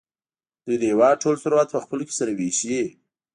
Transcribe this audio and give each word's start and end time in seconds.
دوی 0.65 0.77
د 0.79 0.83
هېواد 0.91 1.15
ټول 1.23 1.35
ثروت 1.43 1.69
په 1.71 1.79
خپلو 1.85 2.03
کې 2.07 2.13
سره 2.19 2.31
وېشي. 2.39 2.79